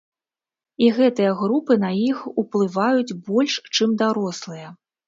І 0.85 0.87
гэтыя 0.97 1.35
групы 1.43 1.77
на 1.85 1.91
іх 2.09 2.25
уплываюць 2.45 3.17
больш, 3.31 3.53
чым 3.79 3.89
дарослыя. 4.07 4.67